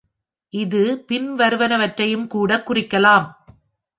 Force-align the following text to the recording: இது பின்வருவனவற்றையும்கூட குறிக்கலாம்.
இது 0.53 0.81
பின்வருவனவற்றையும்கூட 1.09 2.57
குறிக்கலாம். 2.69 3.27